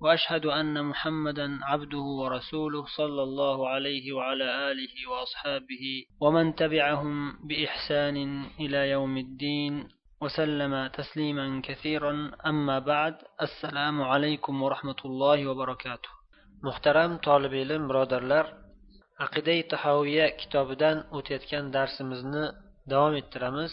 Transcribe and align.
وأشهد 0.00 0.46
أن 0.46 0.84
محمدا 0.84 1.58
عبده 1.62 2.06
ورسوله 2.20 2.84
صلى 2.86 3.22
الله 3.22 3.68
عليه 3.68 4.12
وعلى 4.12 4.70
آله 4.70 4.94
وأصحابه 5.10 5.84
ومن 6.20 6.54
تبعهم 6.54 7.16
بإحسان 7.48 8.16
إلى 8.60 8.90
يوم 8.90 9.16
الدين 9.16 9.88
وسلم 10.22 10.86
تسليما 10.86 11.62
كثيرا 11.64 12.32
أما 12.46 12.78
بعد 12.78 13.14
السلام 13.42 14.02
عليكم 14.02 14.62
ورحمة 14.62 15.00
الله 15.04 15.46
وبركاته 15.46 16.10
muhtaram 16.66 17.12
tolib 17.26 17.54
ilm 17.62 17.88
birodarlar 17.90 18.46
aqidai 19.24 19.60
tahoviya 19.72 20.26
kitobidan 20.40 20.96
o'tayotgan 21.18 21.64
darsimizni 21.76 22.44
davom 22.92 23.14
ettiramiz 23.20 23.72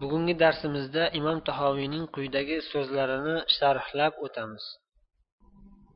bugungi 0.00 0.34
darsimizda 0.42 1.04
imom 1.20 1.38
tahoviyning 1.48 2.04
quyidagi 2.14 2.56
so'zlarini 2.70 3.36
sharhlab 3.56 4.14
o'tamiz 4.26 4.64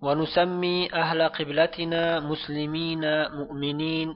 ونسمي 0.03 0.95
أهل 0.95 1.29
قبلتنا 1.29 2.21
مسلمين 2.21 3.03
مؤمنين 3.31 4.09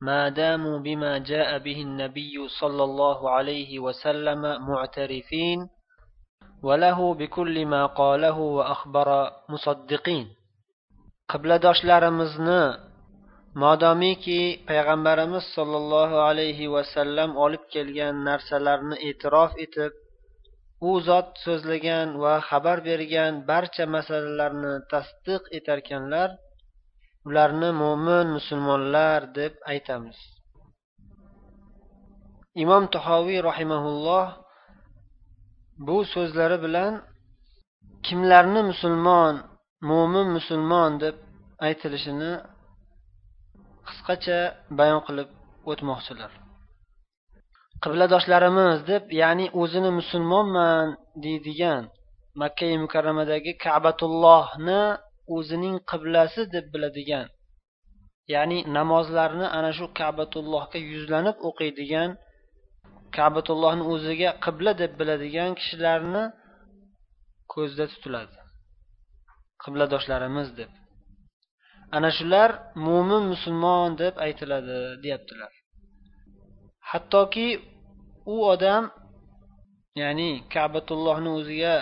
ما 0.00 0.28
داموا 0.28 0.78
بما 0.78 1.18
جاء 1.18 1.58
به 1.58 1.82
النبي 1.82 2.48
صلى 2.60 2.84
الله 2.84 3.30
عليه 3.30 3.78
وسلم 3.78 4.42
معترفين 4.68 5.68
وله 6.62 7.14
بكل 7.14 7.66
ما 7.66 7.86
قاله 7.86 8.38
وأخبر 8.38 9.08
مصدقين 9.48 10.28
qibladoshlarimizni 11.32 12.62
modomiki 13.62 14.40
payg'ambarimiz 14.68 15.44
sollallohu 15.56 16.16
alayhi 16.28 16.66
vasallam 16.74 17.30
olib 17.44 17.62
kelgan 17.74 18.16
narsalarni 18.28 18.96
e'tirof 19.08 19.52
etib 19.64 19.92
u 20.81 20.91
zot 21.07 21.29
so'zlagan 21.45 22.07
va 22.23 22.35
xabar 22.49 22.77
bergan 22.89 23.33
barcha 23.49 23.85
masalalarni 23.95 24.73
tasdiq 24.91 25.43
etarkanlar 25.57 26.29
ularni 27.27 27.69
mo'min 27.81 28.27
musulmonlar 28.37 29.19
deb 29.39 29.53
aytamiz. 29.71 30.19
Imom 32.63 32.83
tahoviy 32.95 33.39
rahimaulloh 33.49 34.27
bu 35.87 35.97
so'zlari 36.13 36.57
bilan 36.65 36.93
kimlarni 38.05 38.61
musulmon 38.71 39.35
mo'min 39.89 40.27
musulmon 40.37 40.91
deb 41.03 41.15
aytilishini 41.67 42.33
qisqacha 43.87 44.39
bayon 44.79 45.01
qilib 45.07 45.29
o'tmoqchilar. 45.71 46.31
Qibladoshlarimiz 47.83 48.77
deb 48.91 49.03
ya'ni 49.21 49.45
o'zini 49.61 49.91
musulmonman 49.99 50.87
deydigan 51.23 51.83
makkai 52.41 52.73
mukarramadagi 52.83 53.51
kabatullohni 53.65 54.81
o'zining 55.35 55.75
qiblasi 55.91 56.41
deb 56.55 56.65
biladigan 56.73 57.27
ya'ni 58.33 58.57
namozlarni 58.77 59.47
ana 59.57 59.71
shu 59.77 59.85
kabatullohga 59.99 60.79
yuzlanib 60.91 61.37
o'qiydigan 61.49 62.09
kabatullohni 63.17 63.83
o'ziga 63.93 64.29
qibla 64.45 64.71
deb 64.81 64.91
biladigan 64.99 65.51
kishilarni 65.59 66.23
ko'zda 67.53 67.85
tutiladi. 67.91 68.37
Qibladoshlarimiz 69.63 70.49
deb 70.59 70.71
ana 71.97 72.09
shular 72.17 72.49
mo'min 72.85 73.23
musulmon 73.31 73.89
deb 74.03 74.13
aytiladi 74.25 74.77
deyaptilar. 75.03 75.51
Hattoki 76.91 77.49
u 78.33 78.35
odam 78.53 78.83
ya'ni 80.01 80.31
kabatullohni 80.53 81.29
o'ziga 81.39 81.75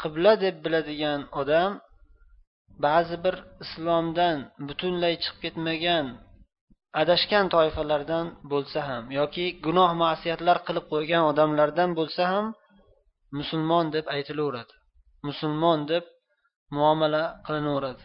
qibla 0.00 0.32
deb 0.44 0.56
biladigan 0.64 1.20
odam 1.40 1.70
ba'zi 2.86 3.16
bir 3.24 3.34
islomdan 3.64 4.36
butunlay 4.68 5.14
chiqib 5.22 5.38
ketmagan 5.44 6.06
adashgan 7.02 7.46
toifalardan 7.54 8.26
bo'lsa 8.52 8.80
ham 8.88 9.04
yoki 9.18 9.46
gunoh 9.66 9.90
masiyatlar 10.04 10.58
qilib 10.66 10.86
qo'ygan 10.92 11.22
odamlardan 11.30 11.90
bo'lsa 11.98 12.22
ham 12.32 12.46
musulmon 13.38 13.86
deb 13.94 14.06
aytilaveradi. 14.14 14.74
Musulmon 15.28 15.80
deb 15.92 16.04
muomala 16.76 17.24
qilinaveradi. 17.46 18.02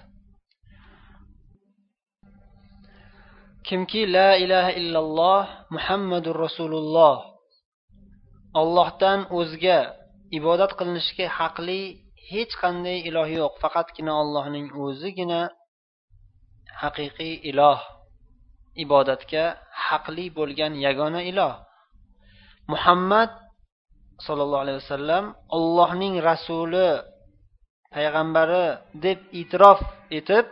Kimki 3.67 4.01
la 4.15 4.37
ilaha 4.43 4.71
illalloh 4.79 5.43
muhammadu 5.75 6.29
rasululloh. 6.43 7.17
Ollohdan 8.61 9.19
o'zga 9.39 9.79
ibodat 10.37 10.71
qilinishga 10.79 11.25
haqli 11.37 11.81
hech 12.31 12.53
qanday 12.61 12.97
iloh 13.09 13.27
yo'q. 13.39 13.53
Faqatgina 13.63 14.13
ollohning 14.21 14.67
o'zigina 14.85 15.41
haqiqiy 16.81 17.33
iloh 17.51 17.79
ibodatga 18.83 19.43
haqli 19.87 20.25
bo'lgan 20.37 20.73
yagona 20.85 21.21
iloh. 21.31 21.53
Muhammad 22.71 23.31
sollallohu 24.25 24.63
alayhi 24.65 24.79
vasallam 24.83 25.25
ollohning 25.57 26.13
rasuli 26.29 26.89
payg'ambari 27.93 28.65
deb 29.05 29.19
e'tirof 29.39 29.79
etib 30.19 30.45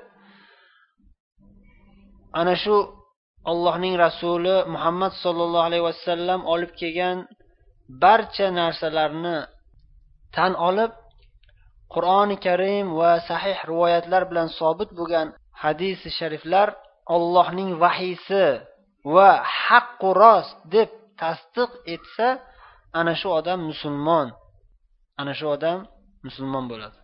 ana 2.39 2.55
shu 2.63 2.75
allohning 3.51 3.95
rasuli 4.05 4.55
muhammad 4.73 5.13
sollallohu 5.23 5.67
alayhi 5.69 5.85
vasallam 5.89 6.39
olib 6.53 6.71
kelgan 6.81 7.17
barcha 8.03 8.47
narsalarni 8.59 9.37
tan 10.35 10.51
olib 10.69 10.91
qur'oni 11.93 12.35
karim 12.45 12.85
va 12.99 13.11
sahih 13.29 13.57
rivoyatlar 13.69 14.23
bilan 14.29 14.47
sobit 14.59 14.89
bo'lgan 14.99 15.27
hadisi 15.63 16.09
shariflar 16.19 16.67
ollohning 17.15 17.69
vahiysi 17.83 18.45
va 19.15 19.29
haqqu 19.65 20.09
rost 20.23 20.57
deb 20.75 20.89
tasdiq 21.21 21.71
etsa 21.95 22.27
ana 22.99 23.13
shu 23.21 23.27
odam 23.39 23.59
musulmon 23.69 24.27
ana 25.21 25.33
shu 25.39 25.45
odam 25.55 25.79
musulmon 26.25 26.65
bo'ladi. 26.71 26.97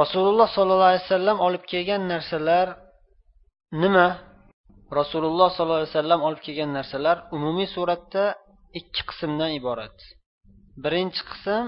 Rasululloh 0.00 0.48
sollallohu 0.56 0.90
alayhi 0.90 1.06
vasallam 1.06 1.38
olib 1.46 1.64
kelgan 1.72 2.02
narsalar 2.12 2.66
nima? 3.82 4.08
Rasululloh 4.98 5.48
sollallohu 5.56 5.80
alayhi 5.82 5.94
vasallam 5.96 6.20
olib 6.28 6.40
kelgan 6.46 6.70
narsalar 6.78 7.16
umumiy 7.36 7.68
suratda 7.76 8.24
ikki 8.78 9.02
qismdan 9.10 9.50
iborat. 9.60 9.96
Birinchi 10.84 11.22
qism 11.30 11.64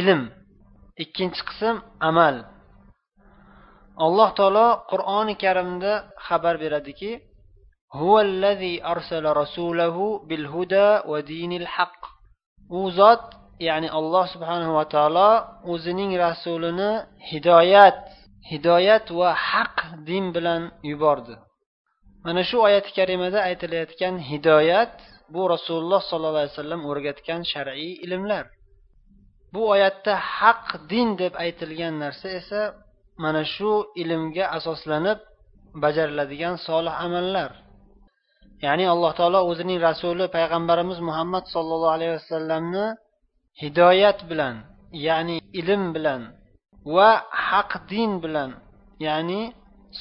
ilm 0.00 0.22
ikkinchi 1.04 1.42
qism 1.48 1.76
amal. 2.08 2.36
Alloh 4.06 4.30
taolo 4.38 4.68
qur'oni 4.90 5.34
karimda 5.42 5.92
xabar 6.26 6.54
beradiki 6.62 7.12
u 12.78 12.80
zot 12.98 13.24
ya'ni 13.68 13.88
alloh 13.98 14.24
subhanahu 14.34 14.72
va 14.78 14.84
taolo 14.94 15.30
o'zining 15.72 16.12
rasulini 16.26 16.90
hidoyat 17.30 18.00
hidoyat 18.50 19.06
va 19.18 19.30
haq 19.50 19.76
din 20.08 20.24
bilan 20.34 20.62
yubordi. 20.90 21.34
Mana 22.24 22.42
shu 22.48 22.56
oyati 22.68 22.90
karimada 22.98 23.38
aytilayotgan 23.48 24.14
hidoyat 24.30 24.94
bu 25.34 25.42
rasululloh 25.54 26.00
sollallohu 26.10 26.42
alayhi 26.42 26.54
vasallam 26.56 26.82
o'rgatgan 26.90 27.40
shar'iy 27.52 27.92
ilmlar. 28.04 28.44
Bu 29.54 29.60
oyatda 29.74 30.12
haq 30.38 30.66
din 30.90 31.08
deb 31.20 31.34
aytilgan 31.44 31.94
narsa 32.04 32.28
esa 32.40 32.62
mana 33.22 33.42
shu 33.54 33.72
ilmga 34.02 34.44
asoslanib 34.58 35.18
bajariladigan 35.82 36.54
solih 36.68 36.94
amallar. 37.06 37.50
Ya'ni 38.66 38.84
alloh 38.94 39.12
taolo 39.18 39.40
o'zining 39.50 39.78
rasuli 39.88 40.26
payg'ambarimiz 40.36 40.98
muhammad 41.08 41.44
sollallohu 41.54 41.94
alayhi 41.96 42.14
vasallamni 42.18 42.86
hidoyat 43.62 44.18
bilan 44.30 44.54
ya'ni 45.06 45.36
ilm 45.60 45.82
bilan 45.94 46.22
va 46.94 47.10
haq 47.48 47.70
din 47.90 48.10
bilan 48.22 48.50
ya'ni 49.06 49.40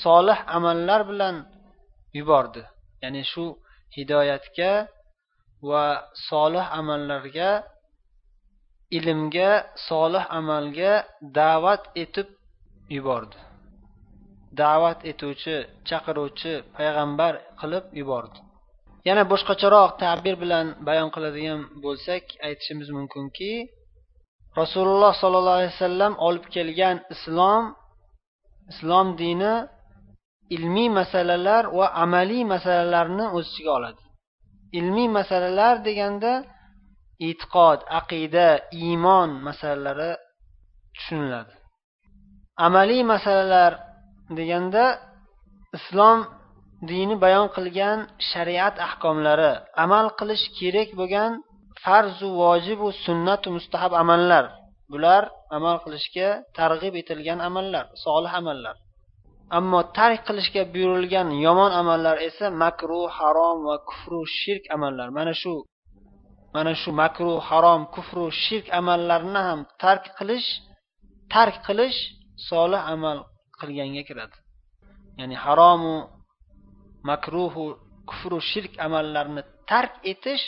solih 0.03 0.39
amallar 0.57 1.01
bilan 1.11 1.35
yubordi. 2.19 2.61
Ya'ni 3.03 3.23
shu 3.31 3.45
hidoyatga 3.95 4.71
va 5.69 5.85
solih 6.29 6.65
amallarga 6.79 7.51
ilmga 8.97 9.51
solih 9.89 10.23
amalga 10.39 10.93
da'vat 11.39 11.83
etib 12.03 12.27
yubordi. 12.95 13.37
Da'vat 14.61 14.99
etuvchi 15.11 15.55
chaqiruvchi 15.89 16.53
payg'ambar 16.75 17.33
qilib 17.59 17.85
yubordi. 17.99 18.39
Yana 19.07 19.23
boshqacharoq 19.31 19.91
ta'bir 20.03 20.35
bilan 20.43 20.65
bayon 20.87 21.09
qiladigan 21.15 21.59
bo'lsak 21.83 22.23
aytishimiz 22.47 22.89
mumkinki 22.97 23.51
rasululloh 24.61 25.13
sollallohu 25.21 25.57
alayhi 25.59 25.73
vasallam 25.75 26.13
olib 26.27 26.45
kelgan 26.55 26.97
islom 27.13 27.63
islom 28.71 29.07
dini 29.21 29.53
ilmiy 30.55 30.89
masalalar 30.99 31.63
va 31.77 31.87
amaliy 32.03 32.43
masalalarni 32.53 33.25
o'z 33.37 33.45
ichiga 33.51 33.71
oladi. 33.77 34.01
Ilmiy 34.79 35.09
masalalar 35.17 35.75
deganda 35.87 36.33
e'tiqod 37.27 37.79
aqida 37.99 38.47
iymon 38.83 39.29
masalalari 39.47 40.11
tushuniladi. 40.95 41.53
Amaliy 42.65 43.03
masalalar 43.13 43.71
deganda 44.37 44.83
islom 45.77 46.19
dini 46.89 47.15
bayon 47.23 47.47
qilgan 47.55 47.99
shariat 48.29 48.75
ahkomlari 48.87 49.53
amal 49.83 50.05
qilish 50.19 50.45
kerak 50.57 50.89
bo'lgan 50.99 51.31
farzu 51.83 52.27
vojibu 52.41 52.87
sunnatu 53.05 53.47
mustahab 53.55 53.93
amallar. 54.03 54.45
Bular 54.91 55.23
amal 55.57 55.77
qilishga 55.83 56.29
targ'ib 56.57 56.93
etilgan 57.01 57.39
amallar 57.47 57.85
solih 58.05 58.33
amallar. 58.41 58.75
Ammo 59.55 59.79
tark 59.97 60.21
qilishga 60.27 60.63
buyurilgan 60.73 61.27
yomon 61.45 61.71
amallar 61.81 62.17
esa 62.27 62.47
makruh 62.63 63.07
harom 63.17 63.57
va 63.67 63.75
kufru 63.89 64.19
shirk 64.39 64.63
amallar. 64.75 65.07
Mana 65.17 65.33
shu 65.41 65.53
mana 66.55 66.73
shu 66.81 66.89
makruh 67.01 67.39
harom 67.49 67.81
kufru 67.95 68.25
shirk 68.43 68.67
amallarni 68.79 69.41
ham 69.47 69.59
tark 69.83 70.05
qilish 70.17 70.49
tark 71.33 71.55
qilish 71.67 71.99
solih 72.49 72.81
amal 72.93 73.17
qilganga 73.59 74.03
kiradi. 74.09 74.37
Ya'ni 75.19 75.35
haromu 75.45 75.95
makruhu 77.09 77.63
kufru 78.09 78.37
shirk 78.51 78.73
amallarni 78.85 79.41
tark 79.71 79.93
etish 80.11 80.45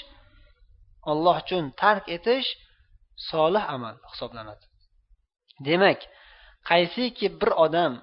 olloh 1.12 1.36
uchun 1.44 1.66
tark 1.84 2.06
etish 2.16 2.48
solih 3.32 3.64
amal 3.76 3.96
hisoblanadi. 4.12 4.66
Demak 5.68 6.00
qaysiki 6.70 7.28
bir 7.40 7.52
odam 7.66 7.94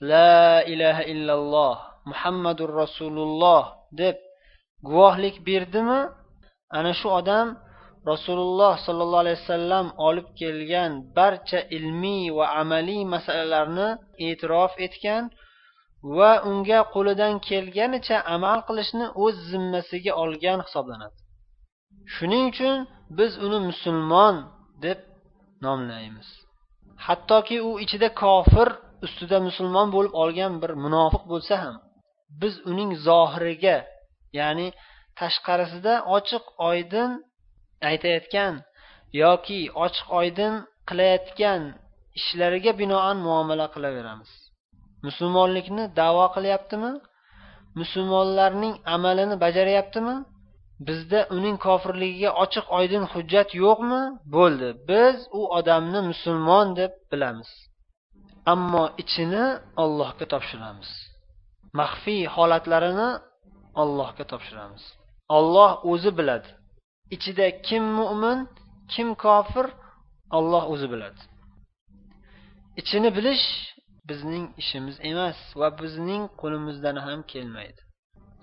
la 0.00 0.64
ilaha 0.64 1.02
illalloh 1.12 1.76
muhammadur 2.10 2.72
rasululloh 2.82 3.64
deb 3.92 4.16
guvohlik 4.82 5.36
berdimi? 5.46 6.00
Ana 6.78 6.92
shu 7.00 7.08
odam 7.20 7.48
rasululloh 8.12 8.74
sollallohu 8.86 9.22
alayhi 9.24 9.40
vasallam 9.42 9.86
olib 10.08 10.28
kelgan 10.40 10.92
barcha 11.16 11.60
ilmiy 11.76 12.24
va 12.38 12.46
amaliy 12.62 13.02
masalalarni 13.14 13.88
e'tirof 14.26 14.72
etgan 14.86 15.22
va 16.16 16.32
unga 16.50 16.80
qo'lidan 16.94 17.34
kelganicha 17.48 18.16
amal 18.34 18.58
qilishni 18.68 19.06
o'z 19.24 19.36
zimmasiga 19.50 20.12
olgan 20.22 20.58
hisoblanadi. 20.66 21.16
Shuning 22.14 22.44
uchun 22.52 22.76
biz 23.18 23.32
uni 23.46 23.58
musulmon 23.68 24.36
deb 24.84 24.98
nomlaymiz. 25.64 26.28
Hattoki 27.06 27.56
u 27.68 27.70
ichida 27.84 28.08
kofir 28.22 28.68
ustida 29.06 29.38
musulmon 29.48 29.88
bo'lib 29.94 30.14
olgan 30.22 30.52
bir 30.62 30.72
munofiq 30.84 31.24
bo'lsa 31.32 31.54
ham 31.64 31.76
biz 32.40 32.54
uning 32.70 32.90
zohiriga 33.06 33.76
ya'ni 34.38 34.68
tashqarisida 35.20 35.94
ochiq 36.16 36.44
oydin 36.70 37.10
aytayotgan 37.90 38.54
yoki 39.22 39.60
ochiq 39.84 40.08
oydin 40.20 40.54
qilayotgan 40.88 41.62
ishlariga 42.18 42.72
binoan 42.80 43.16
muomala 43.26 43.66
qilaveramiz. 43.74 44.30
Musulmonlikni 45.06 45.84
davo 46.00 46.26
qilyaptimi? 46.36 46.92
Musulmonlarning 47.80 48.74
amalini 48.94 49.36
bajaryaptimi? 49.44 50.16
Bizda 50.88 51.20
uning 51.36 51.56
kofirligiga 51.66 52.30
ochiq 52.44 52.66
oydin 52.78 53.04
hujjat 53.12 53.48
yo'qmi? 53.62 54.02
Bo'ldi. 54.36 54.68
Biz 54.90 55.16
u 55.38 55.40
odamni 55.58 56.00
musulmon 56.10 56.66
deb 56.80 56.92
bilamiz. 57.12 57.50
Ammo 58.52 58.84
ichini 59.02 59.44
ollohga 59.82 60.26
topshiramiz. 60.32 60.90
Maxfiy 61.80 62.22
holatlarini 62.34 63.10
ollohga 63.82 64.24
topshiramiz. 64.32 64.84
Olloh 65.36 65.70
o'zi 65.92 66.10
biladi. 66.18 66.48
Ichida 67.14 67.46
kim 67.66 67.84
mo'min 67.98 68.38
kim 68.92 69.08
kofir 69.24 69.66
olloh 70.38 70.64
o'zi 70.72 70.86
biladi. 70.92 71.20
Ichini 72.80 73.10
bilish 73.16 73.46
bizning 74.08 74.46
ishimiz 74.62 74.96
emas 75.10 75.38
va 75.60 75.68
bizning 75.82 76.22
qo'limizdan 76.40 76.96
ham 77.06 77.20
kelmaydi. 77.32 77.80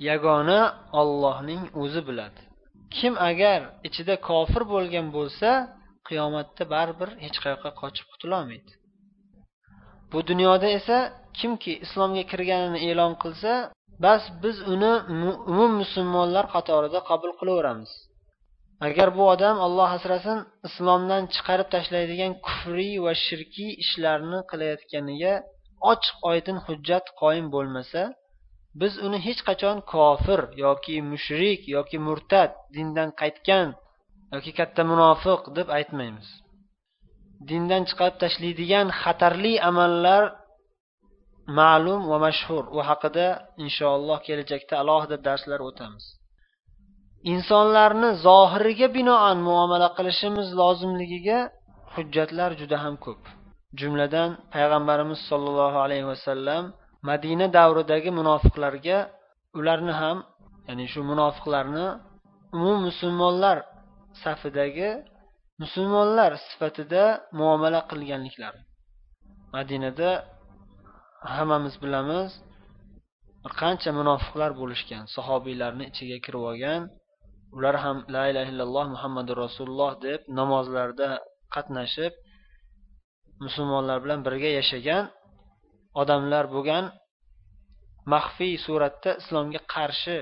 Yagona 0.09 0.61
ollohning 1.01 1.63
o'zi 1.83 2.01
biladi. 2.09 2.41
Kim 2.97 3.13
agar 3.29 3.61
ichida 3.87 4.15
kofir 4.29 4.63
bo'lgan 4.73 5.07
bo'lsa 5.17 5.49
qiyomatda 6.07 6.63
baribir 6.73 7.09
hech 7.23 7.37
qayoqqa 7.43 7.69
qochib 7.81 8.05
qutulolmaydi 8.11 8.71
bu 10.11 10.19
dunyoda 10.29 10.67
esa 10.79 10.97
kimki 11.39 11.73
islomga 11.85 12.23
kirganini 12.31 12.79
e'lon 12.89 13.13
qilsa 13.23 13.51
bas 14.05 14.23
biz 14.43 14.57
uni 14.73 14.93
umum 15.51 15.71
musulmonlar 15.81 16.45
qatorida 16.55 16.99
qabul 17.09 17.31
qilaveramiz. 17.39 17.91
Agar 18.87 19.07
bu 19.17 19.23
odam 19.33 19.55
olloh 19.65 19.89
asrasin 19.97 20.39
islomdan 20.67 21.23
chiqarib 21.33 21.67
tashlaydigan 21.75 22.33
kufriy 22.45 22.95
va 23.05 23.13
shirkiy 23.25 23.71
ishlarni 23.83 24.39
qilayotganiga 24.51 25.33
ochiq 25.91 26.17
oydin 26.31 26.57
hujjat 26.65 27.05
qoyim 27.21 27.47
bo'lmasa 27.55 28.01
biz 28.81 28.93
uni 29.05 29.19
hech 29.27 29.41
qachon 29.49 29.77
kofir 29.93 30.41
yoki 30.65 30.95
mushrik 31.11 31.61
yoki 31.75 31.97
murtad 32.07 32.51
dindan 32.75 33.09
qaytgan 33.21 33.67
yoki 34.33 34.51
katta 34.59 34.81
munofiq 34.91 35.41
deb 35.57 35.67
aytmaymiz. 35.77 36.27
Dindan 37.49 37.83
chiqarib 37.89 38.17
tashlaydigan 38.23 38.87
xatarli 39.01 39.53
amallar 39.69 40.23
ma'lum 41.59 42.01
va 42.11 42.17
mashhur 42.25 42.63
u 42.77 42.79
haqida 42.89 43.27
inshaalloh 43.65 44.19
kelajakda 44.27 44.73
alohida 44.83 45.17
darslar 45.27 45.59
o'tamiz. 45.69 46.05
Insonlarni 47.33 48.09
zohiriga 48.27 48.87
binoan 48.97 49.37
muomala 49.47 49.89
qilishimiz 49.97 50.47
lozimligiga 50.59 51.39
hujjatlar 51.93 52.51
juda 52.59 52.77
ham 52.83 52.95
ko'p. 53.05 53.21
Jumladan 53.79 54.29
payg'ambarimiz 54.53 55.19
sollallohu 55.29 55.77
alayhi 55.85 56.07
vasallam 56.11 56.63
madina 57.09 57.45
davridagi 57.57 58.09
munofiqlarga 58.19 58.97
ularni 59.59 59.93
ham 60.01 60.17
ya'ni 60.67 60.85
shu 60.93 60.99
munofiqlarni 61.11 61.87
umum 62.57 62.77
musulmonlar 62.87 63.57
safidagi 64.23 64.89
musulmonlar 65.61 66.31
sifatida 66.47 67.03
muomala 67.39 67.79
qilganliklari 67.91 68.61
madinada 69.55 70.09
hammamiz 71.35 71.75
bilamiz 71.83 72.29
bir 73.43 73.51
qancha 73.61 73.89
munofiqlar 73.99 74.51
bo'lishgan 74.61 75.03
sahobiylarni 75.15 75.83
ichiga 75.91 76.17
kirib 76.25 76.43
olgan 76.51 76.81
ular 77.57 77.75
ham 77.83 77.97
la 78.15 78.23
ilaha 78.31 78.49
illalloh 78.53 78.85
muhammadu 78.95 79.31
rasululloh 79.43 79.91
deb 80.07 80.19
namozlarda 80.39 81.09
qatnashib 81.55 82.13
musulmonlar 83.45 83.97
bilan 84.03 84.19
birga 84.27 84.49
yashagan 84.59 85.03
odamlar 86.01 86.45
bo'lgan 86.55 86.85
maxfiy 88.13 88.53
suratda 88.65 89.11
islomga 89.21 89.61
qarshi 89.73 90.17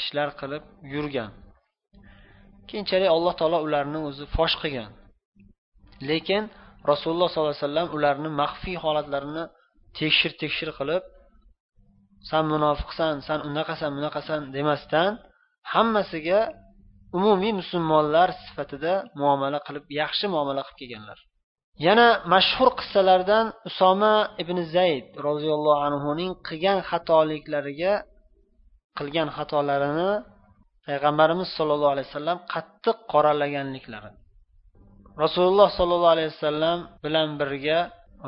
ishlar 0.00 0.28
qilib 0.40 0.62
yurgan. 0.94 1.30
Keyinchalik 2.72 3.08
alloh 3.16 3.34
taolo 3.40 3.58
ularni 3.66 3.98
o'zi 4.08 4.24
fosh 4.36 4.54
qilgan. 4.62 4.90
Lekin 6.10 6.42
rasululloh 6.90 7.28
sollallohu 7.30 7.54
alayhi 7.54 7.66
vasallam 7.66 7.88
ularni 7.96 8.28
maxfiy 8.42 8.76
holatlarini 8.84 9.44
tekshir 9.98 10.32
tekshir 10.42 10.70
qilib 10.78 11.02
san 12.30 12.44
munofiqsan 12.52 13.14
san 13.26 13.38
unaqasan 13.48 13.90
bunaqasan 13.96 14.40
demasdan 14.56 15.10
hammasiga 15.72 16.40
umumiy 17.18 17.52
musulmonlar 17.60 18.28
sifatida 18.44 18.92
muomala 19.20 19.58
qilib 19.66 19.84
yaxshi 20.00 20.26
muomala 20.34 20.62
qilib 20.66 20.78
kelganlar. 20.80 21.18
Yana 21.86 22.08
mashhur 22.34 22.68
qissalardan 22.78 23.46
usoma 23.68 24.14
ibn 24.42 24.56
zayd 24.74 25.06
roziyallohu 25.26 25.80
anhuning 25.88 26.32
qilgan 26.48 26.78
xatoliklariga 26.90 27.92
qilgan 28.98 29.28
xatolarini 29.36 30.10
payg'ambarimiz 30.86 31.48
sollallohu 31.58 31.92
alayhi 31.94 32.08
vasallam 32.10 32.38
qattiq 32.54 32.96
qoralaganliklari 33.12 34.10
rasululloh 35.24 35.68
sollallohu 35.78 36.14
alayhi 36.16 36.30
vasallam 36.34 36.78
bilan 37.04 37.28
birga 37.40 37.78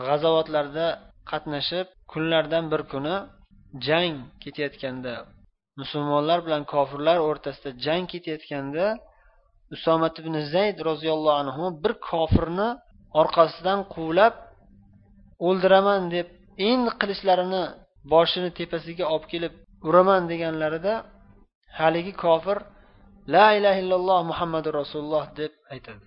g'azovatlarda 0.07 0.87
qatnashib 1.31 1.87
kunlardan 2.13 2.65
bir 2.73 2.83
kuni 2.93 3.17
jang 3.87 4.15
ketayotganda 4.43 5.15
musulmonlar 5.81 6.39
bilan 6.47 6.63
kofirlar 6.73 7.17
o'rtasida 7.29 7.71
jang 7.85 8.05
ketayotganda 8.13 8.87
usomat 9.75 10.15
ibn 10.23 10.35
zayd 10.55 10.77
roziyallohu 10.89 11.39
anhu 11.43 11.65
bir 11.83 11.93
kofirni 12.11 12.69
orqasidan 13.21 13.81
quvlab 13.95 14.35
o'ldiraman 15.47 16.01
deb 16.15 16.27
endi 16.71 16.91
qilichlarini 17.01 17.63
boshini 18.13 18.51
tepasiga 18.59 19.05
olib 19.15 19.27
kelib 19.33 19.53
uraman 19.89 20.23
deganlarida 20.33 20.95
haligi 21.81 22.13
kofir 22.25 22.59
la 23.35 23.47
ilaha 23.59 23.79
illalloh 23.83 24.21
muhammadu 24.31 24.69
rasululloh 24.81 25.25
deb 25.39 25.53
aytadi 25.75 26.05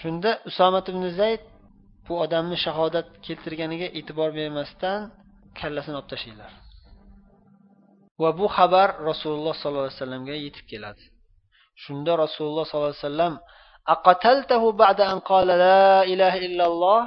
shunda 0.00 0.30
usomat 0.50 0.84
ibn 0.92 1.04
zayd 1.20 1.42
bu 2.06 2.12
odamni 2.24 2.56
shahodat 2.64 3.08
keltirganiga 3.26 3.88
e'tibor 3.98 4.30
bermasdan 4.38 5.00
kallasini 5.60 5.96
olib 6.00 6.08
tashlanglar. 6.12 6.52
Va 8.22 8.30
bu 8.38 8.46
xabar 8.56 8.88
rasululloh 9.10 9.54
sollallohu 9.60 9.86
alayhi 9.86 9.98
vasallamga 10.00 10.36
yetib 10.46 10.64
keladi. 10.72 11.04
Shunda 11.84 12.12
rasululloh 12.24 12.64
sollallohu 12.66 12.92
alayhi 12.94 13.06
vasallam 13.06 13.34
aqataltahu 13.94 14.66
ba'da 14.82 15.04
an 15.12 15.18
qala 15.30 15.52
la 15.66 15.86
ilaha 16.12 16.38
illalloh 16.46 17.02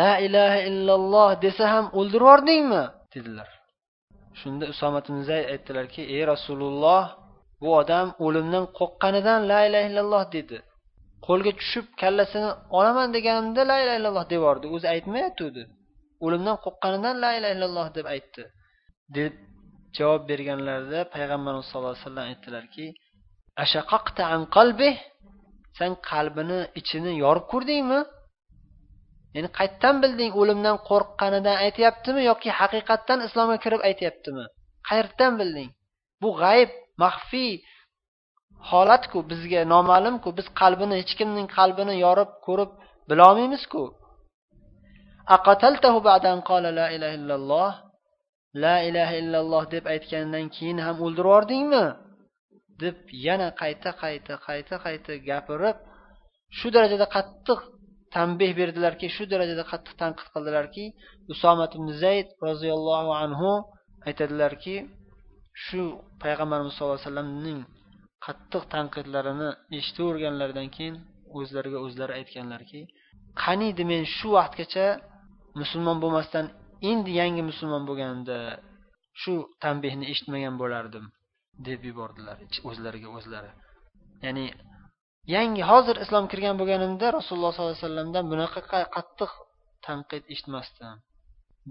la 0.00 0.12
ilaha 0.26 0.58
illalloh 0.70 1.28
desa 1.44 1.64
ham 1.74 1.86
o'ldirib 1.98 2.24
yubordingmi 2.26 2.84
dedilar. 3.14 3.48
Shunda 4.40 4.64
usomat 4.72 5.04
ibn 5.10 5.20
zayd 5.30 5.46
aytdilarki 5.54 6.02
ey 6.14 6.22
rasululloh 6.32 7.02
bu 7.60 7.68
odam 7.80 8.06
o'limdan 8.24 8.64
qo'rqqanidan 8.78 9.40
la 9.50 9.60
ilaha 9.68 9.86
illalloh 9.90 10.24
dedi. 10.36 10.58
Qo'lga 11.26 11.52
tushib 11.60 11.86
kallasini 12.02 12.50
olaman 12.78 13.08
deganimda 13.16 13.62
la 13.70 13.76
ilaha 13.82 13.98
illalloh 14.00 14.26
deyordi 14.32 14.66
o'zi 14.74 14.86
aytmayotgandi. 14.94 15.62
O'limdan 16.24 16.56
qo'rqqanidan 16.64 17.14
la 17.24 17.30
ilaha 17.38 17.52
illalloh 17.56 17.88
deb 17.96 18.06
aytdi. 18.14 18.42
Deb 19.16 19.32
javob 19.98 20.22
berganlarida 20.30 21.00
payg'ambarimiz 21.14 21.66
sallallohu 21.68 21.94
alayhi 21.94 22.06
vasallam 22.06 22.26
aytdilarki 22.30 22.86
ashaqaqta 23.64 24.22
an 24.34 24.42
qalbi 24.56 24.90
sen 25.78 25.92
qalbini 26.10 26.60
ichini 26.80 27.12
yorib 27.24 27.46
ko'rdingmi? 27.52 28.00
Ya'ni 29.34 29.48
qayerdan 29.58 29.96
bilding 30.02 30.32
o'limdan 30.40 30.76
qo'rqqanidan 30.88 31.56
aytyaptimi 31.66 32.22
yoki 32.30 32.50
haqiqatdan 32.60 33.18
islomga 33.26 33.56
kirib 33.64 33.80
aytyaptimi? 33.88 34.44
Qayerdan 34.88 35.32
bilding? 35.40 35.70
Bu 36.22 36.28
g'ayb 36.42 36.70
maxfiy 37.02 37.52
holatku 38.70 39.18
bizga 39.30 39.62
noma'lumku 39.74 40.28
biz 40.38 40.46
qalbini 40.60 40.94
hech 41.00 41.12
kimning 41.18 41.48
qalbini 41.58 41.94
yorib 42.04 42.30
ko'rib 42.46 42.70
bilolmaymizku. 43.10 43.82
La 46.78 46.86
ilaha 46.96 47.14
illalloh 47.18 47.72
la 48.54 48.76
ilaha 48.88 49.14
illalloh 49.22 49.64
deb 49.74 49.84
aytgandan 49.94 50.46
keyin 50.56 50.78
ham 50.86 50.96
o'ldirib 51.06 51.28
yubordingmi 51.28 51.84
deb 52.82 52.96
yana 53.26 53.48
qayta 53.62 53.90
qayta 54.02 54.34
qayta 54.46 54.74
qayta 54.84 55.12
gapirib 55.28 55.76
shu 56.58 56.66
darajada 56.74 57.06
qattiq 57.16 57.60
tanbeh 58.14 58.50
berdilarki 58.60 59.06
shu 59.16 59.24
darajada 59.32 59.64
qattiq 59.72 59.94
tanqid 60.02 60.28
qildilarki 60.34 60.84
usomat 61.32 61.70
ibn 61.78 61.88
zayd 62.02 62.28
roziyallohu 62.48 63.10
anhu 63.24 63.50
aytadilarki 64.08 64.76
shu 65.66 65.82
payg'ambarimiz 66.22 66.72
sallallohu 66.74 66.98
alayhi 66.98 67.08
vasallamning 67.08 67.60
qattiq 68.26 68.64
tanqidlarini 68.74 69.48
eshitaverganlaridan 69.78 70.68
keyin 70.76 70.96
o'zlariga 71.38 71.78
o'zlari 71.86 72.12
aytganlarki 72.20 72.80
qaniydi 73.42 73.82
men 73.92 74.02
shu 74.16 74.28
vaqtgacha 74.38 74.86
musulmon 75.60 75.98
bo'lmasdan 76.02 76.46
endi 76.90 77.10
yangi 77.20 77.42
musulmon 77.50 77.82
bo'lganimda 77.88 78.38
shu 79.22 79.34
tanbehni 79.64 80.04
eshitmagan 80.12 80.54
bo'lardim 80.62 81.06
deb 81.68 81.80
yubordilar 81.88 82.36
o'zlariga 82.68 83.08
o'zlari. 83.18 83.50
Ya'ni 84.24 84.46
yangi 85.36 85.62
hozir 85.70 85.96
islom 86.04 86.24
kirgan 86.32 86.56
bo'lganimda 86.60 87.06
rasululloh 87.18 87.52
sollallohu 87.54 87.74
alayhi 87.74 87.86
vasallamdan 87.86 88.24
bunaqa 88.32 88.60
qattiq 88.96 89.32
tanqid 89.86 90.22
eshitmasdim 90.32 90.94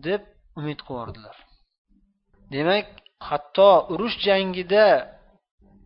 deb 0.08 0.22
umid 0.60 0.80
qilib 0.88 1.16
demak 2.56 2.88
hatto 3.28 3.72
urush 3.94 4.18
jangida 4.28 4.88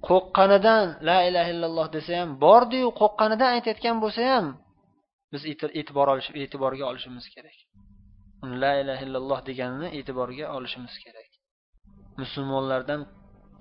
qo'rqqanidan 0.07 0.85
la 1.09 1.17
ilaha 1.27 1.49
illalloh 1.53 1.87
desa 1.95 2.11
ham 2.19 2.29
bordiyu 2.45 2.87
qo'rqqanidan 3.01 3.49
aytayotgan 3.55 3.95
bo'lsa 4.03 4.21
ham 4.33 4.45
biz 5.33 5.41
e'tibor 5.79 6.07
olish 6.13 6.29
e'tiborga 6.43 6.85
olishimiz 6.91 7.25
kerak. 7.35 7.57
La 8.61 8.71
ilaha 8.81 9.01
illalloh 9.07 9.39
deganini 9.49 9.87
e'tiborga 9.97 10.45
olishimiz 10.57 10.95
kerak. 11.03 11.29
Musulmonlardan 12.21 13.01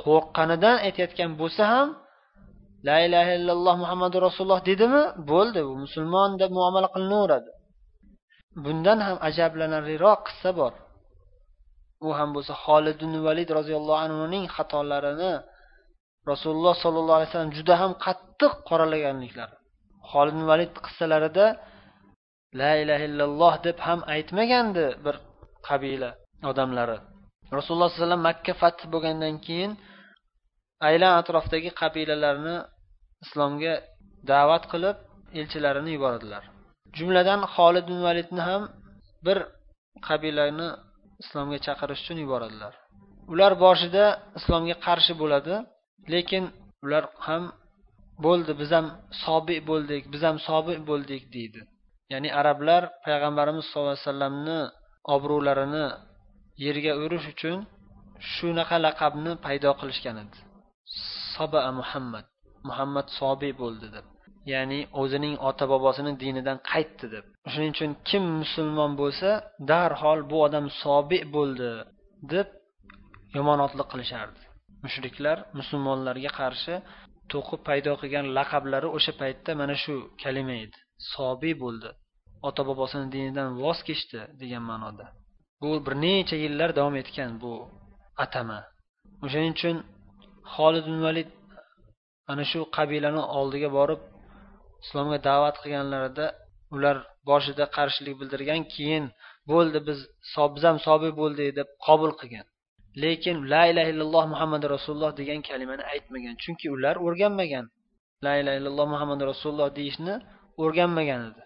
qo'rqqanidan 0.05 0.77
aytayotgan 0.87 1.31
bo'lsa 1.41 1.63
ham 1.73 1.89
la 2.89 2.97
ilaha 3.07 3.33
illalloh 3.39 3.75
muhammadu 3.83 4.17
rasululloh 4.27 4.61
dedimi? 4.71 5.03
Bo'ldi. 5.33 5.61
U 5.71 5.73
musulmon 5.85 6.31
deb 6.43 6.51
muomala 6.59 6.89
qilinaveradi. 6.95 7.51
Bundan 8.65 8.99
ham 9.07 9.17
ajablanarliroq 9.29 10.21
qissa 10.29 10.51
bor. 10.61 10.73
U 12.07 12.09
ham 12.19 12.31
bo'lsa 12.37 12.53
holidun 12.65 13.13
valid 13.27 13.49
roziyallohu 13.59 14.03
anhuning 14.07 14.45
xatolarini 14.57 15.33
rasululloh 16.31 16.75
sollallohu 16.85 17.19
alayhi 17.19 17.31
vasallam 17.31 17.53
juda 17.59 17.75
ham 17.83 17.93
qattiq 18.05 18.53
qoralaganliklari. 18.69 19.55
Holid 20.11 20.39
valid 20.51 20.73
qissalarida 20.85 21.47
la 22.61 22.73
ilaha 22.83 23.05
illalloh 23.09 23.55
deb 23.67 23.79
ham 23.87 24.01
aytmagandi 24.15 24.87
bir 25.05 25.15
qabila 25.69 26.11
odamlari. 26.51 26.99
Rasululloh 27.57 27.89
sallallohu 27.89 28.01
alayhi 28.01 28.07
vasallam 28.07 28.25
makka 28.31 28.53
fath 28.63 28.83
bo'lgandan 28.93 29.35
keyin 29.47 29.73
aylan 30.89 31.13
atrofdagi 31.21 31.71
qabilalarni 31.81 32.57
islomga 33.25 33.75
da'vat 34.31 34.65
qilib 34.73 34.97
elchilarini 35.41 35.91
yuboradilar. 35.97 36.43
Jumladan 36.97 37.41
holid 37.55 37.89
validni 38.07 38.43
ham 38.49 38.63
bir 39.27 39.39
qabilani 40.09 40.69
islomga 41.23 41.59
chaqirish 41.67 42.01
uchun 42.05 42.19
yuboradilar. 42.25 42.73
Ular 43.33 43.53
boshida 43.65 44.05
islomga 44.39 44.77
qarshi 44.87 45.13
bo'ladi 45.23 45.55
lekin 46.13 46.45
ular 46.85 47.05
ham 47.27 47.45
bo'ldi 48.27 48.53
biz 48.61 48.71
ham 48.77 48.87
sobi 49.25 49.57
bo'ldik 49.71 50.03
biz 50.13 50.23
ham 50.29 50.37
sobi 50.49 50.75
bo'ldik 50.91 51.23
deydi. 51.35 51.61
Ya'ni 52.13 52.29
arablar 52.41 52.83
payg'ambarimiz 53.05 53.65
sallallohu 53.67 53.95
alayhi 53.95 54.07
vasallamni 54.09 54.61
obro'larini 55.15 55.87
yerga 56.65 56.93
urish 57.05 57.27
uchun 57.35 57.59
shunaqa 58.35 58.77
laqabni 58.87 59.33
paydo 59.45 59.71
qilishgan 59.81 60.17
edi. 60.25 60.39
Soba 61.35 61.61
muhammad 61.81 62.27
muhammad 62.69 63.07
sobiy 63.21 63.53
bo'ldi 63.63 63.89
deb. 63.97 64.07
Ya'ni 64.53 64.81
o'zining 65.01 65.35
ota 65.49 65.65
bobosini 65.73 66.13
dinidan 66.23 66.59
qaytdi 66.71 67.07
deb. 67.15 67.25
Shuning 67.53 67.73
uchun 67.77 67.91
kim 68.09 68.25
musulmon 68.43 68.93
bo'lsa 69.01 69.29
darhol 69.71 70.21
bu 70.31 70.37
odam 70.47 70.67
sobi 70.83 71.19
bo'ldi 71.37 71.71
deb 72.33 72.49
yomonotlik 73.37 73.89
qilishardi. 73.93 74.41
Mushriklar 74.85 75.39
musulmonlarga 75.59 76.31
qarshi 76.41 76.75
to'qib 77.33 77.61
paydo 77.69 77.93
qilgan 78.01 78.27
laqablari 78.37 78.89
o'sha 78.97 79.13
paytda 79.21 79.51
mana 79.61 79.75
shu 79.85 79.95
kalima 80.23 80.55
edi. 80.65 80.79
Sobiy 81.15 81.55
bo'ldi. 81.65 81.91
Ota 82.49 82.63
bobosini 82.69 83.07
dinidan 83.15 83.49
voz 83.63 83.79
kechdi 83.89 84.21
degan 84.41 84.65
ma'noda. 84.71 85.07
Bu 85.61 85.71
bir 85.87 85.95
necha 86.05 86.37
yillar 86.45 86.71
davom 86.79 86.97
etgan 87.03 87.31
bu 87.43 87.53
atama. 88.25 88.61
O'shaning 89.25 89.55
uchun 89.59 89.77
holid 90.55 90.87
valid 91.05 91.29
ana 92.33 92.45
shu 92.51 92.61
qabilani 92.77 93.23
oldiga 93.39 93.71
borib 93.79 94.01
islomga 94.85 95.19
da'vat 95.29 95.57
qilganlarida 95.63 96.27
ular 96.75 96.97
boshida 97.31 97.65
qarshilik 97.77 98.15
bildirgan 98.21 98.63
keyin 98.75 99.05
bo'ldi 99.51 99.79
biz 99.89 99.99
biz 100.55 100.65
ham 100.69 100.79
sobiy 100.89 101.13
bo'ldik 101.21 101.49
deb 101.59 101.69
qabul 101.87 102.13
qilgan. 102.21 102.47
Lekin 103.03 103.37
la 103.53 103.63
ilaha 103.71 103.89
illalloh 103.93 104.25
muhammad 104.33 104.63
rasululloh 104.75 105.13
degan 105.21 105.41
kalimani 105.49 105.85
aytmagan 105.93 106.35
chunki 106.43 106.67
ular 106.77 106.95
o'rganmagan. 107.07 107.65
La 108.25 108.33
ilaha 108.41 108.57
illalloh 108.61 108.87
muhammad 108.95 109.21
rasululloh 109.31 109.69
deyishni 109.79 110.15
o'rganmagan 110.63 111.21
edi. 111.31 111.43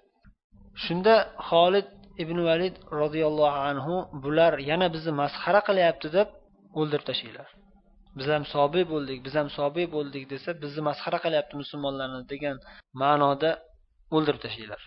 Shunda 0.85 1.15
xolid 1.49 1.89
ibn 2.23 2.39
valid 2.49 2.75
roziyallohu 3.01 3.59
anhu 3.71 3.95
bular 4.25 4.53
yana 4.71 4.87
bizni 4.95 5.13
masxara 5.23 5.61
qilyapti 5.69 6.09
deb 6.17 6.29
o'ldirib 6.79 7.05
tashlanglar. 7.11 7.49
Biz 8.19 8.27
ham 8.35 8.45
sobiy 8.55 8.85
bo'ldik 8.93 9.19
biz 9.27 9.35
ham 9.41 9.49
sobiy 9.59 9.87
bo'ldik 9.97 10.25
desa 10.33 10.51
bizni 10.63 10.83
masxara 10.89 11.19
qilyapti 11.25 11.55
musulmonlarni 11.63 12.23
degan 12.33 12.57
ma'noda 13.03 13.51
o'ldirib 14.17 14.41
tashlanglar. 14.45 14.83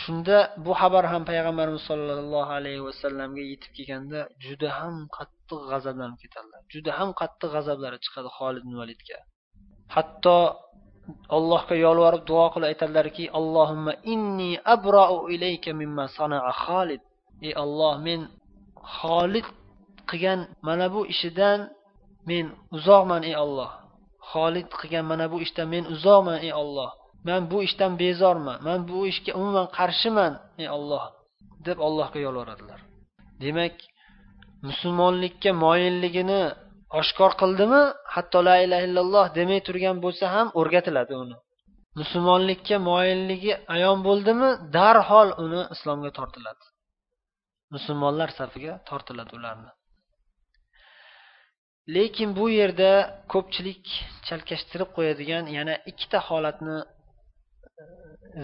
Shunda 0.00 0.38
bu 0.64 0.72
xabar 0.80 1.04
ham 1.12 1.22
payg'ambarimiz 1.30 1.82
sollallohu 1.90 2.52
alayhi 2.58 2.82
vasallamga 2.88 3.42
yetib 3.52 3.72
kelganda 3.76 4.20
juda 4.46 4.68
ham 4.78 4.94
qattiq 5.16 5.60
g'azablanib 5.70 6.18
ketadilar 6.22 6.60
juda 6.74 6.90
ham 6.98 7.10
qattiq 7.20 7.50
g'azablari 7.56 7.98
chiqadi 8.04 8.28
xolid 8.38 8.64
validga 8.80 9.18
hatto 9.96 10.38
allohga 11.36 11.76
yolvorib 11.86 12.22
duo 12.30 12.46
qilib 12.52 12.68
aytadilarki 12.72 13.24
allohimma 13.38 13.92
inni 14.14 14.50
abrou 14.74 15.14
ilayka 15.34 15.70
mimma 15.80 16.04
sanaa 16.18 16.52
xolid. 16.64 17.02
Ey 17.46 17.52
olloh 17.64 17.94
men 18.06 18.20
xolid 18.98 19.46
qilgan 20.08 20.40
mana 20.66 20.86
bu 20.94 21.00
ishidan 21.14 21.60
men 22.30 22.44
uzoqman 22.76 23.22
ey 23.30 23.36
olloh 23.44 23.70
xolid 24.30 24.68
qilgan 24.80 25.04
mana 25.10 25.26
bu 25.32 25.36
ishdan 25.46 25.66
men 25.74 25.84
uzoqman 25.94 26.38
ey 26.46 26.52
olloh 26.62 26.90
man 27.28 27.50
bu 27.50 27.58
ishdan 27.66 27.92
bezorman. 28.02 28.58
Man 28.66 28.80
bu 28.90 28.98
ishga 29.12 29.32
umuman 29.38 29.66
qarshiman 29.78 30.32
ey 30.62 30.68
olloh 30.76 31.04
deb 31.66 31.78
allohga 31.86 32.18
yolvoradilar. 32.26 32.80
Demak 33.42 33.76
musulmonlikka 34.68 35.50
moyilligini 35.64 36.42
oshkor 37.00 37.32
qildimi 37.40 37.82
hatto 38.14 38.38
la 38.48 38.56
ilaha 38.64 38.82
illalloh 38.88 39.26
demay 39.38 39.60
turgan 39.66 39.96
bo'lsa 40.04 40.24
ham 40.34 40.46
o'rgatiladi 40.60 41.14
uni. 41.24 41.36
Musulmonlikka 42.00 42.76
moyilligi 42.90 43.52
ayon 43.74 43.98
bo'ldimi 44.08 44.48
darhol 44.76 45.28
uni 45.44 45.62
islomga 45.74 46.10
tortiladi. 46.18 46.64
Musulmonlar 47.74 48.28
safiga 48.38 48.72
tortiladi 48.88 49.32
ularni. 49.38 49.70
Lekin 51.88 52.30
bu 52.38 52.46
yerda 52.50 52.90
ko'pchilik 53.32 53.84
chalkashtirib 54.26 54.90
qo'yadigan 54.96 55.44
yana 55.58 55.74
ikkita 55.90 56.18
holatni 56.28 56.78
e, 56.80 56.84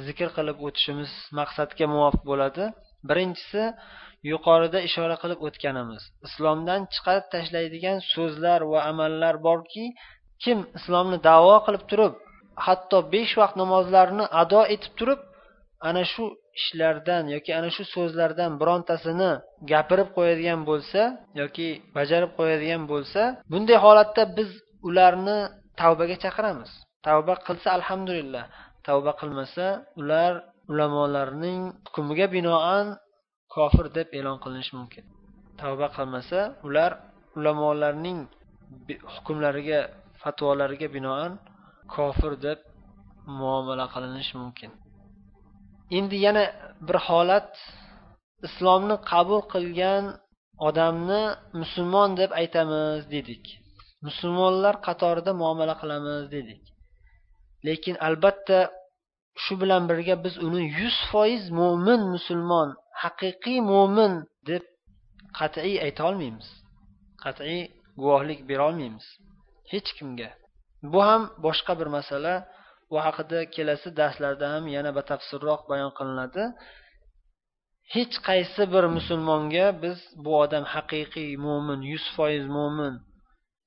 zikr 0.06 0.28
qilib 0.37 0.59
o'tishimiz 0.66 1.12
maqsadga 1.38 1.87
muvofiq 1.94 2.25
bo'ladi. 2.30 2.64
Birinchisi 3.09 3.62
yuqorida 4.32 4.78
ishora 4.88 5.16
qilib 5.23 5.40
o'tganimiz. 5.49 6.02
Islomdan 6.26 6.80
chiqarib 6.94 7.26
tashlaydigan 7.35 7.99
so'zlar 8.14 8.61
va 8.73 8.80
amallar 8.92 9.35
borki 9.49 9.85
kim 10.44 10.59
islomni 10.78 11.18
davo 11.28 11.56
qilib 11.66 11.85
turib 11.90 12.14
hatto 12.66 12.99
besh 13.14 13.35
vaqt 13.40 13.56
namozlarni 13.62 14.25
ado 14.42 14.61
etib 14.75 14.92
turib 14.99 15.20
ana 15.88 16.02
shu 16.12 16.25
ishlardan 16.59 17.25
yoki 17.35 17.50
ana 17.59 17.69
shu 17.76 17.83
so'zlardan 17.95 18.50
birontasini 18.61 19.30
gapirib 19.73 20.09
qo'yadigan 20.16 20.61
bo'lsa 20.71 21.00
yoki 21.40 21.69
bajarib 21.97 22.30
qo'yadigan 22.38 22.83
bo'lsa 22.92 23.23
bunday 23.52 23.78
holatda 23.87 24.23
biz 24.38 24.50
ularni 24.88 25.38
tavbaga 25.80 26.16
chaqiramiz. 26.25 26.71
Tavba 27.07 27.35
qilsa 27.47 27.69
alhamdulillah. 27.78 28.45
Tavba 28.87 29.12
qilmasa 29.21 29.66
ular 30.00 30.33
ulamolarning 30.73 31.62
hukmiga 31.95 32.26
binoan 32.37 32.87
kofir 33.54 33.87
deb 33.97 34.09
e'lon 34.19 34.38
qilinishi 34.45 34.73
mumkin. 34.78 35.04
Tavba 35.61 35.87
qilmasa 35.97 36.40
ular 36.66 36.90
ulamolarning 37.38 38.19
hukmlariga 39.14 39.80
fatvolariga 40.23 40.88
binoan 40.97 41.33
kofir 41.95 42.33
deb 42.47 42.59
muomala 43.40 43.87
qilinishi 43.95 44.35
mumkin. 44.42 44.71
Endi 45.99 46.16
yana 46.26 46.44
bir 46.87 46.99
holat. 47.09 47.52
Islomni 48.47 48.97
qabul 49.12 49.42
qilgan 49.52 50.04
odamni 50.68 51.23
musulmon 51.61 52.11
deb 52.20 52.30
aytamiz 52.40 53.02
dedik. 53.14 53.44
Musulmonlar 54.06 54.75
qatorida 54.87 55.32
muomala 55.42 55.75
qilamiz 55.82 56.23
dedik. 56.37 56.62
Lekin 57.66 57.97
albatta 58.06 58.59
shu 59.42 59.52
bilan 59.62 59.82
birga 59.90 60.14
biz 60.25 60.35
uni 60.47 60.62
yuz 60.80 60.97
foiz 61.11 61.44
mo'min 61.59 62.00
musulmon 62.14 62.68
haqiqiy 63.02 63.59
mo'min 63.73 64.12
deb 64.50 64.64
qat'iy 65.38 65.76
aytolmaymiz 65.87 66.49
qat'iy 67.25 67.61
guvohlik 68.00 68.40
berolmaymiz 68.50 69.06
hech 69.73 69.90
kimga. 69.99 70.30
Bu 70.92 71.00
ham 71.09 71.23
boshqa 71.44 71.73
bir 71.80 71.88
masala. 71.97 72.35
U 72.94 72.97
haqida 73.04 73.40
kelasi 73.54 73.88
darslarda 74.00 74.47
ham 74.54 74.64
yana 74.76 74.90
batafsilroq 74.99 75.62
bayon 75.70 75.92
qilinadi. 75.99 76.44
Hech 77.94 78.14
qaysi 78.28 78.62
bir 78.75 78.85
musulmonga 78.97 79.66
biz 79.82 79.99
bu 80.25 80.30
odam 80.44 80.64
haqiqiy 80.75 81.30
mo'min 81.47 81.80
yuz 81.92 82.04
foiz 82.16 82.44
mo'min 82.56 82.94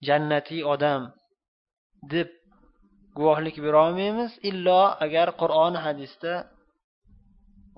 jannatiy 0.08 0.62
odam 0.74 1.02
deb 2.14 2.30
guvohlik 3.18 3.58
berolmaymiz 3.66 4.32
illo 4.50 4.82
agar 5.06 5.28
qur'on 5.42 5.74
hadisda 5.86 6.34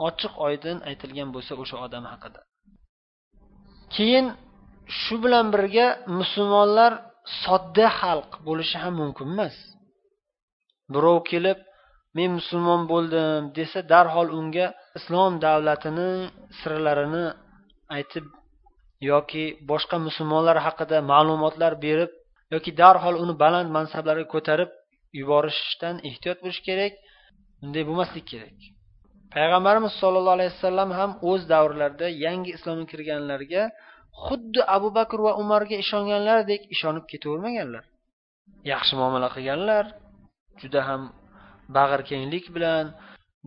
ochiq 0.08 0.34
oydin 0.48 0.78
aytilgan 0.90 1.30
bo'lsa 1.36 1.54
o'sha 1.64 1.78
odam 1.86 2.04
haqida. 2.12 2.42
Keyin 3.96 4.26
shu 5.02 5.16
bilan 5.24 5.46
birga 5.56 5.88
musulmonlar 6.20 6.92
sodda 7.44 7.88
xalq 8.00 8.32
bo'lishi 8.48 8.78
ham 8.84 8.94
mumkin 9.02 9.28
emas. 9.36 9.56
Birov 10.94 11.18
kelib 11.32 11.60
men 12.18 12.30
musulmon 12.40 12.82
bo'ldim 12.92 13.42
desa 13.58 13.80
darhol 13.94 14.28
unga 14.40 14.68
islom 15.00 15.34
davlatini 15.46 16.10
sirlarini 16.60 17.26
aytib 17.98 18.26
yoki 19.12 19.44
boshqa 19.72 19.98
musulmonlar 20.08 20.58
haqida 20.68 20.98
ma'lumotlar 21.12 21.74
berib 21.86 22.12
yoki 22.54 22.72
darhol 22.82 23.16
uni 23.24 23.34
baland 23.44 23.70
mansablarga 23.78 24.26
ko'tarib 24.34 24.70
yuborishdan 25.20 25.96
ehtiyot 26.10 26.38
bo'lish 26.44 26.62
kerak 26.68 26.94
bunday 27.60 27.84
bo'lmaslik 27.90 28.26
kerak. 28.32 28.58
Payg'ambarimiz 29.36 29.94
sollallohu 30.02 30.38
alayhi 30.38 30.54
vasallam 30.56 30.90
ham 31.00 31.12
o'z 31.30 31.42
davrlarida 31.54 32.08
yangi 32.26 32.52
islomga 32.58 32.86
kirganlarga 32.92 33.64
xuddi 34.26 34.62
abu 34.76 34.90
bakr 34.98 35.20
va 35.26 35.32
umarga 35.44 35.76
ishonganlardek 35.84 36.62
ishonib 36.76 37.06
ketavermaganlar. 37.12 37.84
Yaxshi 38.72 38.94
muomala 39.00 39.30
qilganlar. 39.36 39.86
Juda 40.62 40.82
ham 40.88 41.02
bag'rikenglik 41.78 42.46
bilan 42.56 42.86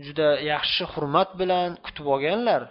juda 0.04 0.28
yaxshi 0.52 0.84
hurmat 0.92 1.30
bilan 1.40 1.68
kutib 1.84 2.06
olganlar. 2.14 2.62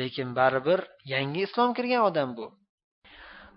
Lekin 0.00 0.28
baribir 0.38 0.80
yangi 1.14 1.40
islom 1.46 1.70
kirgan 1.76 2.02
odam 2.08 2.28
bu. 2.36 2.46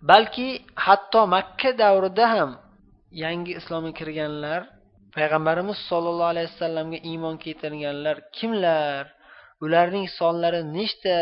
Balki 0.09 0.47
hatto 0.85 1.21
makka 1.35 1.69
davrida 1.81 2.25
ham 2.35 2.51
yangi 3.23 3.51
islomga 3.59 3.91
kirganlar 3.99 4.61
payg'ambarimiz 5.15 5.77
sollallohu 5.89 6.31
alayhi 6.33 6.49
vasallamga 6.53 6.99
iymon 7.09 7.35
keltirganlar 7.43 8.15
kimlar? 8.37 9.03
Ularning 9.65 10.07
sonlari 10.19 10.61
nechta 10.77 11.17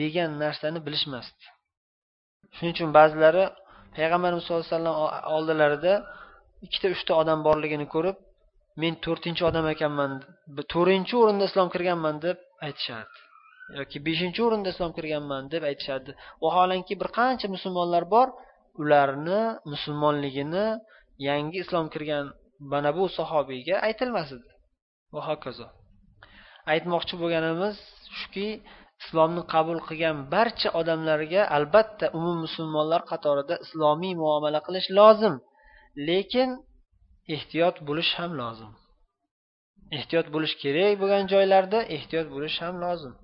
degan 0.00 0.30
narsani 0.42 0.78
bilishmasdi. 0.86 1.44
Shuning 2.54 2.72
uchun 2.76 2.90
ba'zilari 2.98 3.44
payg'ambarimiz 3.96 4.42
sallallohu 4.44 4.66
alayhi 4.66 4.76
vasallam 4.76 4.96
oldilarida 5.36 5.94
ikkita 6.66 6.88
uchta 6.94 7.12
odam 7.22 7.40
borligini 7.48 7.86
ko'rib 7.94 8.16
men 8.82 8.94
to'rtinchi 9.04 9.42
odam 9.50 9.66
ekanman 9.74 10.10
to'rtinchi 10.72 11.14
o'rinda 11.22 11.44
islom 11.50 11.68
kirganman 11.74 12.16
deb 12.26 12.36
aytishardi. 12.66 13.18
Yoki 13.78 13.98
beshinchi 14.06 14.40
o'rinda 14.46 14.68
islom 14.74 14.92
kirganman 14.96 15.42
deb 15.54 15.62
aytishardi. 15.70 16.10
Vaholanki 16.44 16.94
bir 17.00 17.08
qancha 17.18 17.46
musulmonlar 17.56 18.04
bor 18.14 18.28
ularni 18.82 19.40
musulmonligini 19.72 20.66
yangi 21.28 21.58
islom 21.64 21.86
kirgan 21.94 22.26
mana 22.72 22.90
bu 22.96 23.04
sahobiyga 23.18 23.76
aytilmas 23.88 24.28
edi 24.36 24.50
va 25.14 25.20
hokazo. 25.28 25.66
Aytmoqchi 26.72 27.14
bo'lganimiz 27.22 27.76
shuki 28.20 28.48
islomni 29.02 29.42
qabul 29.54 29.78
qilgan 29.88 30.16
barcha 30.34 30.68
odamlarga 30.80 31.42
albatta 31.56 32.06
umum 32.18 32.36
musulmonlar 32.46 33.02
qatorida 33.10 33.54
islomiy 33.64 34.14
muomala 34.22 34.60
qilish 34.66 34.88
lozim. 34.98 35.34
Lekin 35.96 36.50
ehtiyot 37.34 37.76
bo'lish 37.88 38.12
ham 38.18 38.32
lozim. 38.40 38.72
Ehtiyot 39.98 40.26
bo'lish 40.34 40.54
kerak 40.62 40.94
bo'lgan 41.00 41.24
joylarda 41.32 41.78
ehtiyot 41.96 42.28
bo'lish 42.34 42.56
ham 42.64 42.76
lozim. 42.84 43.14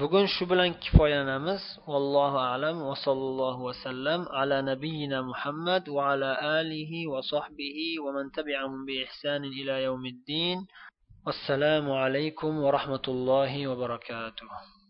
Bugun 0.00 0.26
shu 0.34 0.44
bilan 0.50 0.70
kifoyalanamiz. 0.82 1.62
Vallohu 1.90 2.38
alam 2.52 2.76
va 2.88 2.96
sallallohu 3.06 3.60
vasallam 3.68 4.20
ala 4.40 4.58
nabiyina 4.70 5.18
muhammad 5.30 5.84
va 5.96 6.02
ala 6.12 6.30
alihi 6.58 7.06
va 7.12 7.20
sohbihi 7.32 7.88
va 8.04 8.10
man 8.16 8.26
tabi'ahum 8.36 8.80
bi 8.88 8.94
ihsanin 9.04 9.52
ila 9.60 9.74
yawmiddin. 9.86 10.58
Assalomu 11.32 11.92
alaykum 12.04 12.52
va 12.64 12.68
rahmatullohi 12.78 13.68
va 13.70 13.76
barakatuh. 13.84 14.81